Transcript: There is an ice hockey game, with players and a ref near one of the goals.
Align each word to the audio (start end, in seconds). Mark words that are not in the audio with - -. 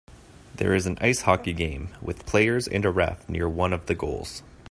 There 0.55 0.73
is 0.73 0.87
an 0.87 0.97
ice 0.99 1.21
hockey 1.21 1.53
game, 1.53 1.89
with 2.01 2.25
players 2.25 2.67
and 2.67 2.83
a 2.85 2.89
ref 2.89 3.29
near 3.29 3.47
one 3.47 3.71
of 3.71 3.85
the 3.85 3.93
goals. 3.93 4.41